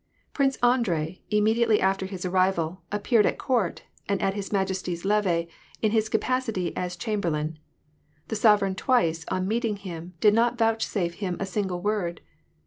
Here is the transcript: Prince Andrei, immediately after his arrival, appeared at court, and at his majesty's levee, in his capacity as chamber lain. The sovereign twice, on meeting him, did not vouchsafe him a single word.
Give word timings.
Prince 0.33 0.55
Andrei, 0.63 1.21
immediately 1.29 1.79
after 1.79 2.07
his 2.07 2.25
arrival, 2.25 2.81
appeared 2.91 3.27
at 3.27 3.37
court, 3.37 3.83
and 4.09 4.19
at 4.19 4.33
his 4.33 4.51
majesty's 4.51 5.05
levee, 5.05 5.47
in 5.79 5.91
his 5.91 6.09
capacity 6.09 6.75
as 6.75 6.95
chamber 6.95 7.29
lain. 7.29 7.59
The 8.29 8.35
sovereign 8.35 8.73
twice, 8.73 9.25
on 9.27 9.47
meeting 9.47 9.75
him, 9.75 10.15
did 10.19 10.33
not 10.33 10.57
vouchsafe 10.57 11.13
him 11.13 11.37
a 11.39 11.45
single 11.45 11.81
word. 11.83 12.21